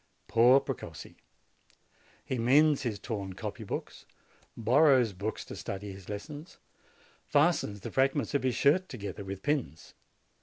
[0.27, 1.17] Poor Precossi!
[2.25, 4.07] He mends his torn copy books,
[4.57, 6.57] borrows books to study his lessons,
[7.27, 9.93] fastens the frag ments of his shirt together with pins.